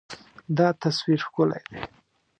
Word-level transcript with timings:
دا 0.57 0.67
تصویر 0.81 1.19
ښکلی 1.27 1.61
دی. 1.69 1.79